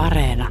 [0.00, 0.48] Areena.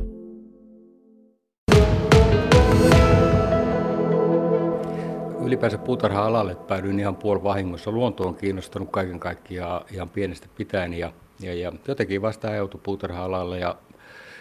[5.46, 7.92] Ylipäänsä puutarha-alalle päädyin ihan puolivahingossa.
[7.92, 13.60] Luonto on kiinnostanut kaiken kaikkiaan ihan pienestä pitäen ja, ja, ja jotenkin vasta ajautui puutarha-alalle
[13.60, 13.76] ja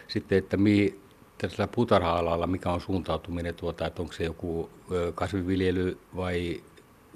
[0.09, 1.01] sitten, että mi,
[1.39, 4.71] tällä puutarha-alalla, mikä on suuntautuminen, tuota, että onko se joku
[5.15, 6.63] kasviviljely vai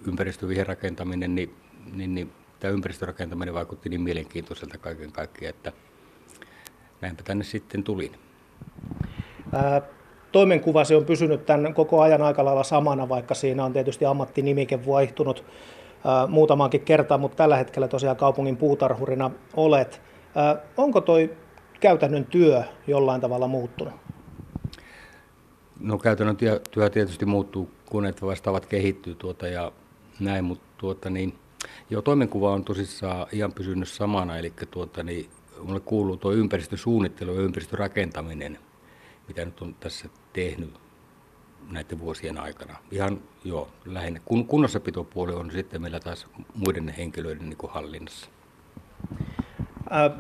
[0.07, 1.55] ympäristöviherrakentaminen, niin,
[1.93, 5.73] niin, niin tämä ympäristörakentaminen vaikutti niin mielenkiintoiselta kaiken kaikkiaan, että
[7.03, 8.13] näinpä tänne sitten tulin.
[9.53, 9.83] Ää,
[10.33, 15.45] toimenkuvasi on pysynyt tämän koko ajan aika lailla samana, vaikka siinä on tietysti ammattinimike vaihtunut
[16.05, 20.03] ää, muutamaankin kertaan, mutta tällä hetkellä tosiaan kaupungin puutarhurina olet.
[20.35, 21.37] Ää, onko toi
[21.81, 23.95] käytännön työ jollain tavalla muuttunut?
[25.81, 26.37] No käytännön
[26.71, 29.73] työ tietysti muuttuu, kun että vastaavat kehittyy tuota ja
[30.21, 31.35] näin, mutta tuota niin,
[31.91, 35.31] joo, toimenkuva on tosissaan ihan pysynyt samana, eli tuota niin,
[35.65, 38.59] mulle kuuluu tuo ympäristösuunnittelu ja ympäristörakentaminen,
[39.29, 40.75] mitä nyt on tässä tehnyt
[41.71, 42.77] näiden vuosien aikana.
[42.91, 44.21] Ihan joo, lähinnä.
[44.25, 48.31] Kun, kunnossapitopuoli on sitten meillä taas muiden henkilöiden niin kuin hallinnassa.
[49.93, 50.13] Äh,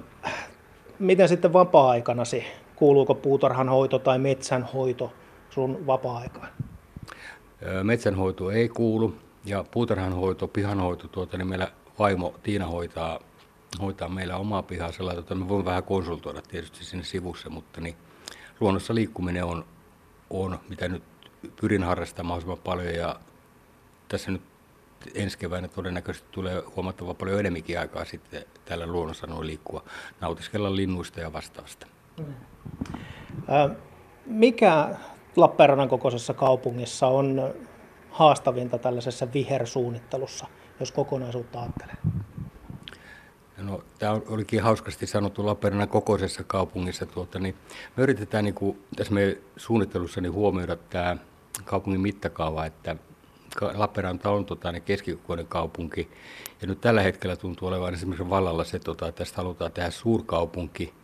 [0.99, 2.45] miten sitten vapaa-aikanasi?
[2.77, 5.12] Kuuluuko puutarhanhoito tai metsänhoito
[5.51, 6.49] sun vapaa-aikaan?
[7.83, 11.69] Metsänhoito ei kuulu ja puutarhanhoito, pihanhoito, tuota, niin meillä
[11.99, 13.21] vaimo Tiina hoitaa,
[13.81, 17.97] hoitaa meillä omaa pihaa sellainen, että me voimme vähän konsultoida tietysti sinne sivussa, mutta niin
[18.61, 19.65] luonnossa liikkuminen on,
[20.31, 21.03] on, mitä nyt
[21.61, 23.20] pyrin harrastamaan mahdollisimman paljon ja
[24.09, 24.43] tässä nyt
[25.15, 29.84] ensi keväänä todennäköisesti tulee huomattava paljon enemmänkin aikaa sitten täällä luonnossa noin liikkua,
[30.20, 31.87] nautiskella linnuista ja vastaavasta.
[34.27, 34.97] Mikä
[35.37, 37.55] Lappeenrannan kokoisessa kaupungissa on
[38.11, 40.47] haastavinta tällaisessa vihersuunnittelussa,
[40.81, 41.97] jos kokonaisuutta ajattelee?
[43.63, 47.07] No, tämä olikin hauskasti sanottu Lappeenrannan kokoisessa kaupungissa.
[47.07, 47.55] Tuota, niin
[47.97, 51.17] me yritetään niin kuin, tässä meidän suunnittelussa niin huomioida tämä
[51.65, 52.97] kaupungin mittakaava, että
[53.75, 56.09] Lappeenranta on tota, niin keskikokoinen kaupunki.
[56.61, 60.95] Ja nyt tällä hetkellä tuntuu olevan esimerkiksi vallalla se, tota, että tästä halutaan tehdä suurkaupunki.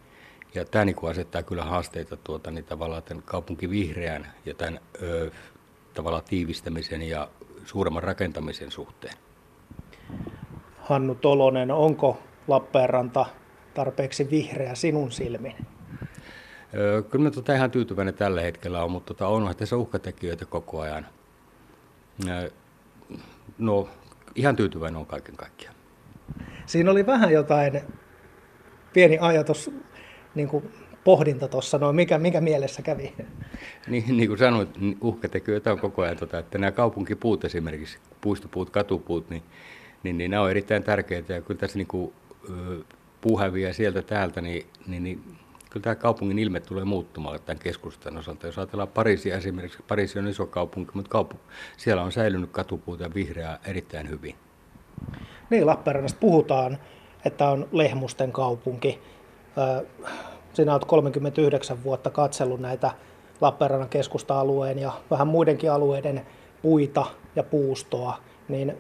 [0.55, 4.81] Ja tämä niin kuin asettaa kyllä haasteita tuota, niin tavallaan tämän kaupunki vihreän ja tämän
[5.03, 5.31] ö,
[5.95, 7.29] tavallaan tiivistämisen ja
[7.65, 9.15] suuremman rakentamisen suhteen.
[10.79, 12.19] Hannu Tolonen, onko
[12.49, 13.27] Lappeenranta
[13.75, 15.55] tarpeeksi vihreä sinun silmin?
[17.11, 21.07] Kyllä mä tota ihan tyytyväinen tällä hetkellä on, mutta tota onhan tässä uhkatekijöitä koko ajan.
[23.59, 23.89] No,
[24.35, 25.75] ihan tyytyväinen on kaiken kaikkiaan.
[26.67, 27.83] Siinä oli vähän jotain,
[28.93, 29.71] pieni ajatus,
[30.35, 30.71] niin kuin
[31.05, 33.15] pohdinta tuossa, no mikä, mikä mielessä kävi?
[33.89, 38.71] Niin, niin kuin sanoit, niin uhkatekijöitä on koko ajan, tota, että nämä kaupunkipuut esimerkiksi, puistopuut,
[38.71, 39.43] katupuut, niin,
[40.03, 42.13] niin, niin nämä on erittäin tärkeitä ja kyllä tässä niin kuin,
[43.41, 45.39] häviää sieltä täältä, niin, niin, niin
[45.71, 48.47] kyllä tämä kaupungin ilme tulee muuttumaan tämän keskustan osalta.
[48.47, 51.37] Jos ajatellaan Pariisia esimerkiksi, Pariisi on iso kaupunki, mutta kaupu,
[51.77, 54.35] siellä on säilynyt katupuuta ja vihreää erittäin hyvin.
[55.51, 56.79] Niin, Lappeenrannasta puhutaan,
[57.25, 59.01] että on lehmusten kaupunki.
[60.53, 62.91] Sinä olet 39 vuotta katsellut näitä
[63.41, 66.27] Lappeenrannan keskusta-alueen ja vähän muidenkin alueiden
[66.63, 68.75] puita ja puustoa, niin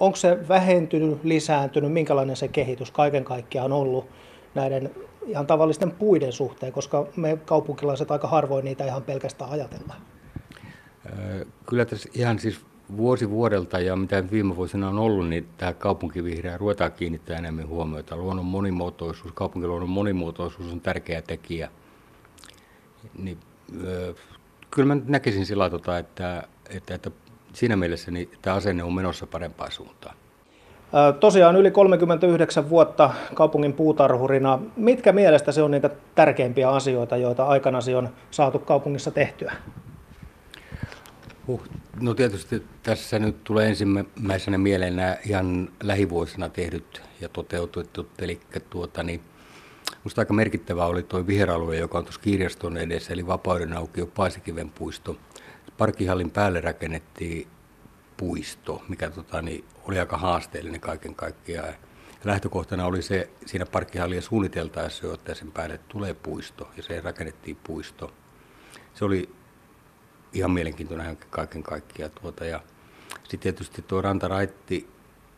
[0.00, 4.06] onko se vähentynyt, lisääntynyt, minkälainen se kehitys kaiken kaikkiaan on ollut
[4.54, 4.90] näiden
[5.26, 10.00] ihan tavallisten puiden suhteen, koska me kaupunkilaiset aika harvoin niitä ihan pelkästään ajatellaan?
[11.66, 12.60] Kyllä tässä ihan siis
[12.96, 18.16] vuosi vuodelta ja mitä viime vuosina on ollut, niin tämä kaupunkivihreä ruvetaan kiinnittää enemmän huomiota.
[18.16, 21.70] Luonnon monimuotoisuus, kaupunkiluonnon monimuotoisuus on tärkeä tekijä.
[23.18, 23.38] Niin,
[24.70, 27.10] kyllä mä näkisin sillä tavalla, että, että, että
[27.56, 30.16] siinä mielessä niin tämä asenne on menossa parempaan suuntaan.
[31.20, 34.58] Tosiaan yli 39 vuotta kaupungin puutarhurina.
[34.76, 39.52] Mitkä mielestä se on niitä tärkeimpiä asioita, joita aikanasi on saatu kaupungissa tehtyä?
[41.46, 41.62] Huh.
[42.00, 48.08] No tietysti tässä nyt tulee ensimmäisenä mieleen nämä ihan lähivuosina tehdyt ja toteutetut.
[48.18, 48.40] Eli
[48.70, 49.20] tuota, niin,
[49.98, 54.70] Minusta aika merkittävä oli tuo viheralue, joka on tuossa kirjaston edessä, eli Vapauden aukio Paasikiven
[54.70, 55.16] puisto.
[55.78, 57.46] Parkihallin päälle rakennettiin
[58.16, 61.74] puisto, mikä tota, niin, oli aika haasteellinen kaiken kaikkiaan.
[62.24, 67.56] Lähtökohtana oli se siinä parkkihallia suunniteltaessa jo, että sen päälle tulee puisto ja se rakennettiin
[67.64, 68.12] puisto.
[68.94, 69.28] Se oli
[70.32, 72.12] ihan mielenkiintoinen kaiken kaikkiaan.
[72.22, 72.60] Tuota, ja
[73.22, 74.88] sitten tietysti tuo rantaraitti,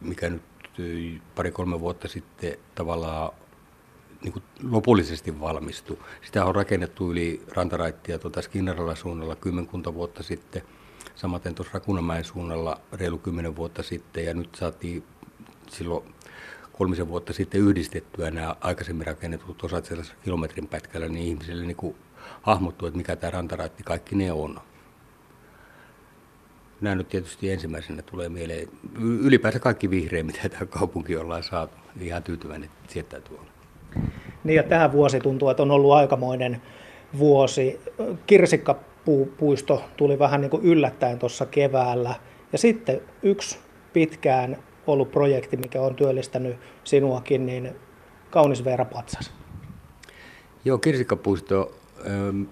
[0.01, 0.43] mikä nyt
[1.35, 3.33] pari-kolme vuotta sitten tavallaan
[4.23, 5.99] niin kuin lopullisesti valmistui.
[6.23, 10.63] Sitä on rakennettu yli rantaraittia tuota Skinnaralla suunnalla kymmenkunta vuotta sitten.
[11.15, 15.05] Samaten tuossa Rakunamäen suunnalla reilu kymmenen vuotta sitten ja nyt saatiin
[15.71, 16.15] silloin
[16.73, 21.97] kolmisen vuotta sitten yhdistettyä nämä aikaisemmin rakennetut osat sellaisella kilometrin pätkällä, niin ihmisille niin kuin
[22.43, 24.61] hahmottuu, että mikä tämä rantaraitti kaikki ne on.
[26.81, 28.69] Nämä nyt tietysti ensimmäisenä tulee mieleen.
[29.01, 31.77] Ylipäänsä kaikki vihreä, mitä tämä kaupunki ollaan saatu.
[32.01, 33.58] Ihan tyytyväinen, että sieltä täytyy olla.
[34.45, 36.63] Niin ja tähän vuosi tuntuu, että on ollut aikamoinen
[37.19, 37.81] vuosi.
[38.27, 42.15] Kirsikkapuisto tuli vähän niin kuin yllättäen tuossa keväällä.
[42.53, 43.59] Ja sitten yksi
[43.93, 44.57] pitkään
[44.87, 47.77] ollut projekti, mikä on työllistänyt sinuakin, niin
[48.31, 49.33] kaunis Veera Patsas.
[50.65, 51.75] Joo, kirsikkapuisto,
[52.07, 52.43] ähm,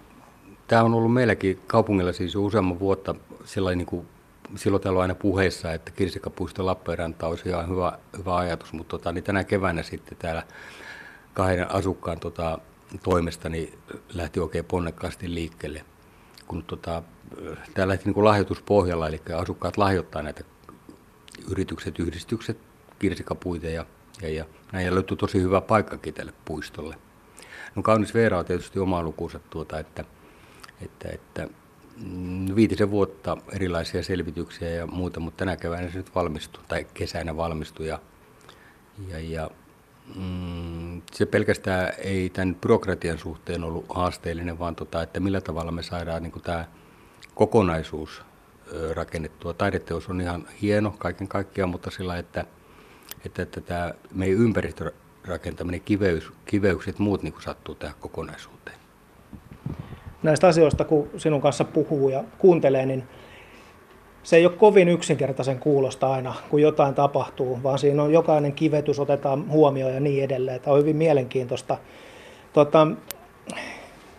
[0.69, 4.07] tämä on ollut meilläkin kaupungilla siis useamman vuotta sellainen niin kuin
[4.55, 9.13] silloin täällä on aina puheissa, että Kirsikkapuisto Lappeenranta olisi ihan hyvä, hyvä ajatus, mutta tota,
[9.13, 10.43] niin tänä keväänä sitten täällä
[11.37, 12.59] kahden asukkaan tota,
[13.03, 13.79] toimesta niin
[14.15, 15.85] lähti oikein ponnekkaasti liikkeelle.
[16.47, 17.03] Kun tota,
[17.75, 20.45] tämä lähti niin lahjoituspohjalla, eli asukkaat lahjoittaa näitä
[21.51, 22.59] yritykset, yhdistykset,
[22.99, 23.87] kirsikapuita ja,
[24.23, 26.97] ja, ja näin ja löytyi tosi hyvä paikkakin tälle puistolle.
[27.75, 30.05] No kaunis Veera on tietysti oma lukuunsa tuota, että,
[30.81, 31.49] että, että
[31.97, 37.37] mm, viitisen vuotta erilaisia selvityksiä ja muuta, mutta tänä keväänä se nyt valmistui, tai kesänä
[37.37, 37.87] valmistui.
[37.87, 37.99] Ja,
[39.09, 39.51] ja, ja
[40.15, 45.83] mm, se pelkästään ei tämän byrokratian suhteen ollut haasteellinen, vaan tota, että millä tavalla me
[45.83, 46.65] saadaan niin tämä
[47.35, 48.23] kokonaisuus
[48.95, 49.55] rakennettua.
[49.55, 52.45] Taideteos on ihan hieno kaiken kaikkiaan, mutta sillä, että,
[53.25, 58.77] että, että tämä meidän ympäristörakentaminen, kiveys, kiveykset muut niin sattuu tähän kokonaisuuteen.
[60.23, 63.05] Näistä asioista, kun sinun kanssa puhuu ja kuuntelee, niin
[64.27, 68.99] se ei ole kovin yksinkertaisen kuulosta aina, kun jotain tapahtuu, vaan siinä on jokainen kivetys
[68.99, 70.61] otetaan huomioon ja niin edelleen.
[70.61, 71.79] Tämä on hyvin mielenkiintoista.
[72.53, 72.87] Tota,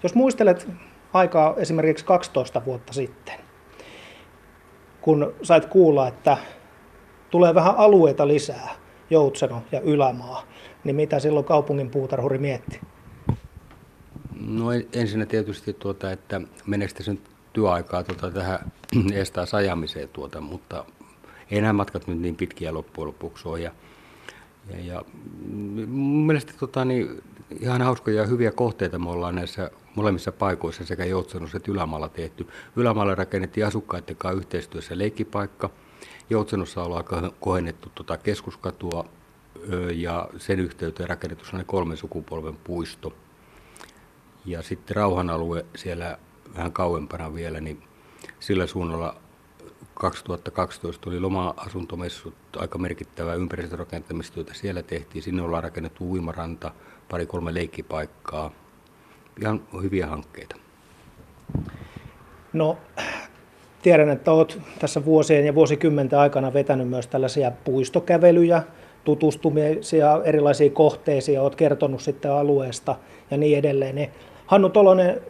[0.04, 0.68] jos muistelet
[1.13, 3.36] aikaa esimerkiksi 12 vuotta sitten,
[5.01, 6.38] kun sait kuulla, että
[7.30, 8.69] tulee vähän alueita lisää,
[9.09, 10.44] Joutseno ja Ylämaa,
[10.83, 12.80] niin mitä silloin kaupungin puutarhuri mietti?
[14.48, 18.71] No ensinnä tietysti, tuota, että meneekö nyt työaikaa tuota, tähän
[19.13, 20.86] estää sajamiseen, tuota, mutta
[21.51, 23.59] ei nämä matkat nyt niin pitkiä loppujen lopuksi ole.
[23.59, 23.71] Ja,
[24.69, 25.04] ja, ja
[25.88, 27.24] mun mielestä tota, niin,
[27.59, 32.48] ihan hauskoja ja hyviä kohteita me ollaan näissä molemmissa paikoissa sekä Joutsenossa että Ylämaalla tehty.
[32.75, 35.69] Ylämaalla rakennettiin asukkaiden kanssa yhteistyössä leikkipaikka.
[36.30, 39.06] Joutsenossa ollaan kohennettu tuota keskuskatua
[39.95, 43.13] ja sen yhteyteen rakennettu kolmen sukupolven puisto.
[44.45, 46.18] Ja sitten rauhan alue siellä
[46.55, 47.83] vähän kauempana vielä, niin
[48.39, 49.15] sillä suunnalla
[49.94, 55.23] 2012 oli loma-asuntomessut, aika merkittävää ympäristörakentamistyötä siellä tehtiin.
[55.23, 56.71] Sinne ollaan rakennettu uimaranta,
[57.09, 58.51] pari-kolme leikkipaikkaa.
[59.41, 60.55] Ihan hyviä hankkeita.
[62.53, 62.77] No,
[63.81, 68.63] tiedän, että olet tässä vuosien ja vuosikymmenten aikana vetänyt myös tällaisia puistokävelyjä,
[69.03, 72.95] tutustumisia erilaisiin kohteisiin, olet kertonut sitten alueesta
[73.31, 73.95] ja niin edelleen.
[73.95, 74.09] Niin
[74.45, 75.21] Hannu Tolonen,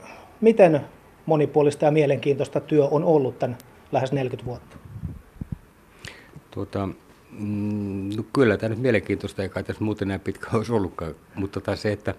[0.42, 0.82] miten
[1.28, 3.58] monipuolista ja mielenkiintoista työ on ollut tämän
[3.92, 4.78] lähes 40 vuotta?
[6.52, 6.90] Tuota,
[7.38, 11.76] mm, no kyllä tämä nyt mielenkiintoista, eikä tässä muuten näin pitkä olisi ollutkaan, mutta tota
[11.76, 12.16] se, että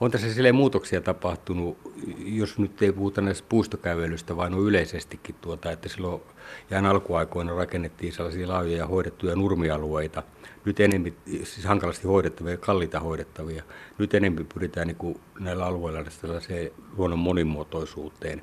[0.00, 1.78] on tässä silleen muutoksia tapahtunut,
[2.18, 6.22] jos nyt ei puhuta näistä puistokävelystä, vaan on yleisestikin, tuota, että silloin
[6.70, 10.22] ihan alkuaikoina rakennettiin sellaisia laajoja ja hoidettuja nurmialueita,
[10.64, 13.62] nyt enemmän, siis hankalasti hoidettavia ja kalliita hoidettavia.
[13.98, 18.42] Nyt enemmän pyritään niin kuin näillä alueilla sellaiseen luonnon monimuotoisuuteen.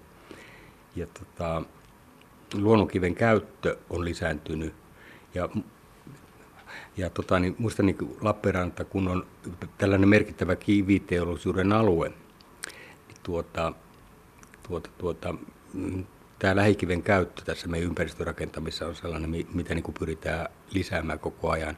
[0.96, 1.62] Ja tota,
[2.54, 4.74] luonnonkiven käyttö on lisääntynyt.
[5.34, 5.50] Ja,
[6.98, 9.26] ja tota, niin muista niin Lappeenranta, kun on
[9.78, 12.10] tällainen merkittävä kiviteollisuuden alue,
[13.08, 13.74] niin tuota,
[14.68, 15.36] tuota, tuota,
[16.40, 21.78] tämä lähikiven käyttö tässä meidän ympäristörakentamissa on sellainen, mitä niin pyritään lisäämään koko ajan.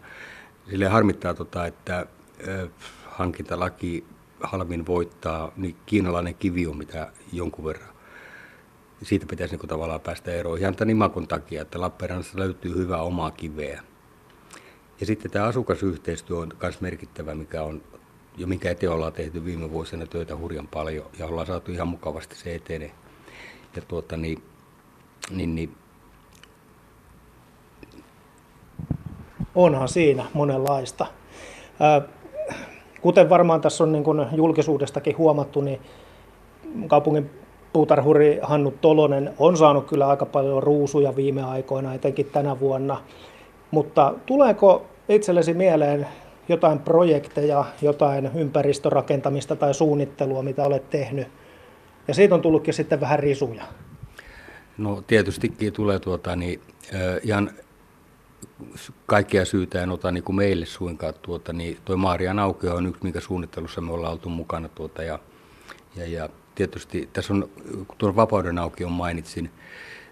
[0.69, 2.05] Sille harmittaa, tota, että
[3.05, 4.05] hankintalaki
[4.43, 7.89] halvin voittaa, niin kiinalainen kivi on mitä jonkun verran.
[9.03, 13.01] Siitä pitäisi niin kuin tavallaan päästä eroon ihan tämän imakon takia, että Lappeenrannassa löytyy hyvää
[13.01, 13.83] omaa kiveä.
[15.00, 17.82] Ja sitten tämä asukasyhteistyö on myös merkittävä, mikä on
[18.38, 22.36] jo minkä eteen ollaan tehty viime vuosina töitä hurjan paljon ja ollaan saatu ihan mukavasti
[22.36, 22.91] se etenee.
[23.75, 24.44] Ja tuota, niin,
[25.32, 25.75] niin, niin
[29.56, 31.06] onhan siinä monenlaista.
[33.01, 35.82] Kuten varmaan tässä on niin kuin julkisuudestakin huomattu, niin
[36.88, 37.29] kaupungin
[37.74, 43.01] puutarhuri Hannu Tolonen on saanut kyllä aika paljon ruusuja viime aikoina, etenkin tänä vuonna.
[43.72, 46.07] Mutta tuleeko itsellesi mieleen
[46.49, 51.27] jotain projekteja, jotain ympäristörakentamista tai suunnittelua, mitä olet tehnyt?
[52.07, 53.63] Ja siitä on tullutkin sitten vähän risuja.
[54.77, 56.61] No tietystikin tulee tuota, niin,
[57.23, 57.51] ihan
[59.05, 61.13] kaikkia syytä en ota niin kuin meille suinkaan.
[61.21, 64.69] Tuota, niin toi Maarian aukio on yksi, minkä suunnittelussa me ollaan oltu mukana.
[64.69, 65.19] Tuota, ja,
[65.95, 67.49] ja, ja tietysti tässä on,
[67.97, 69.51] tuon Vapauden aukion mainitsin,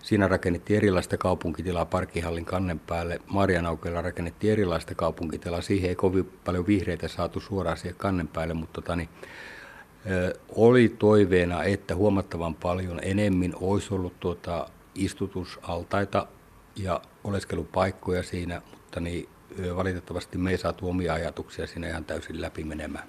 [0.08, 3.20] Siinä rakennettiin erilaista kaupunkitilaa parkkihallin kannen päälle.
[3.26, 5.62] Marjanaukella rakennettiin erilaista kaupunkitilaa.
[5.62, 9.10] Siihen ei kovin paljon vihreitä saatu suoraan siihen kannen päälle, mutta tota, niin,
[10.56, 16.28] oli toiveena, että huomattavan paljon enemmän olisi ollut tuota istutusaltaita
[16.76, 19.30] ja oleskelupaikkoja siinä, mutta niin,
[19.76, 23.08] valitettavasti me ei saatu omia ajatuksia siinä ihan täysin läpi menemään.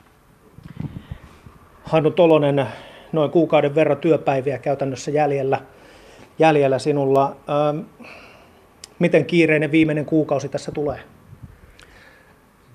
[1.83, 2.67] Hannu Tolonen,
[3.13, 5.63] noin kuukauden verran työpäiviä käytännössä jäljellä
[6.39, 7.37] jäljellä sinulla.
[7.69, 7.81] Ähm,
[8.99, 11.01] miten kiireinen viimeinen kuukausi tässä tulee?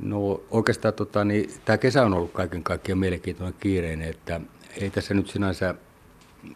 [0.02, 4.42] No oikeastaan tota, niin, tämä kesä on ollut kaiken kaikkiaan mielenkiintoinen kiireinen, että
[4.82, 5.76] ei tässä nyt sinänsä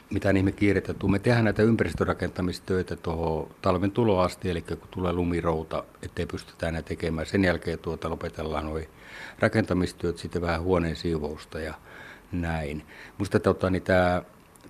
[0.09, 1.11] mitään ihme kiirettä tule.
[1.11, 7.27] Me tehdään näitä ympäristörakentamistöitä tuohon talven tuloasti, eli kun tulee lumirouta, ettei pystytä enää tekemään.
[7.27, 8.79] Sen jälkeen tuota lopetellaan nuo
[9.39, 11.73] rakentamistyöt, sitten vähän huoneen siivousta ja
[12.31, 12.83] näin.
[13.17, 14.21] Minusta tota, niin tämä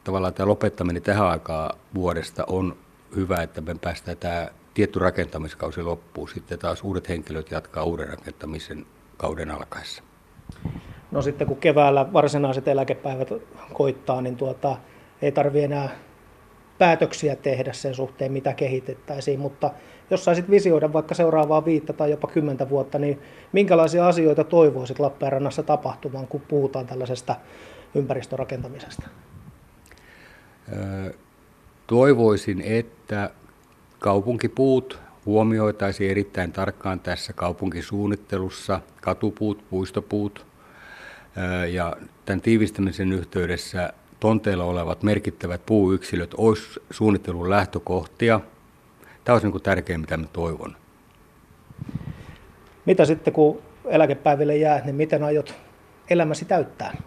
[0.03, 2.77] tavallaan tämä lopettaminen tähän aikaan vuodesta on
[3.15, 6.29] hyvä, että me päästään tämä tietty rakentamiskausi loppuun.
[6.29, 8.85] Sitten taas uudet henkilöt jatkaa uuden rakentamisen
[9.17, 10.03] kauden alkaessa.
[11.11, 13.29] No sitten kun keväällä varsinaiset eläkepäivät
[13.73, 14.77] koittaa, niin tuota,
[15.21, 15.89] ei tarvitse enää
[16.77, 19.71] päätöksiä tehdä sen suhteen, mitä kehitettäisiin, mutta
[20.09, 25.63] jos saisit visioida vaikka seuraavaa viittä tai jopa kymmentä vuotta, niin minkälaisia asioita toivoisit Lappeenrannassa
[25.63, 27.35] tapahtumaan, kun puhutaan tällaisesta
[27.95, 29.07] ympäristörakentamisesta?
[31.87, 33.29] Toivoisin, että
[33.99, 40.45] kaupunkipuut huomioitaisiin erittäin tarkkaan tässä kaupunkisuunnittelussa, katupuut, puistopuut
[41.69, 48.39] ja tämän tiivistämisen yhteydessä tonteilla olevat merkittävät puuyksilöt olisi suunnittelun lähtökohtia.
[49.23, 50.75] Tämä olisi niin tärkein, mitä mä toivon.
[52.85, 55.53] Mitä sitten, kun eläkepäiville jää, niin miten aiot
[56.09, 56.97] elämäsi täyttää?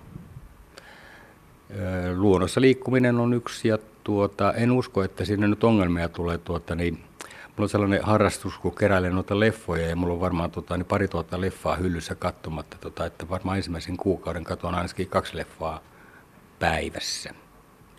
[2.17, 6.39] Luonnossa liikkuminen on yksi ja tuota, en usko, että sinne nyt ongelmia tulee.
[6.39, 10.77] Tuota, niin, mulla on sellainen harrastus, kun keräilen noita leffoja ja mulla on varmaan tota,
[10.77, 15.81] niin pari tuota leffaa hyllyssä katsomatta, tota, että varmaan ensimmäisen kuukauden katon ainakin kaksi leffaa
[16.59, 17.31] päivässä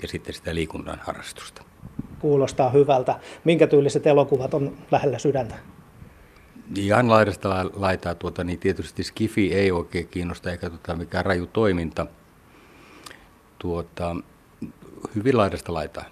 [0.01, 1.63] ja sitten sitä liikunnan harrastusta.
[2.19, 3.19] Kuulostaa hyvältä.
[3.43, 5.55] Minkä tyyliset elokuvat on lähellä sydäntä?
[6.77, 12.07] Ihan laidasta laitaa, tuota, niin tietysti Skifi ei oikein kiinnosta eikä tota, mikään raju toiminta–
[13.61, 14.15] tuota,
[15.15, 16.05] hyvin laidasta laitaa.